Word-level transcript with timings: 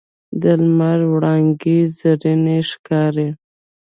د 0.41 0.43
لمر 0.61 0.99
وړانګې 1.13 1.77
زرینې 1.97 2.59
ښکاري 2.69 3.27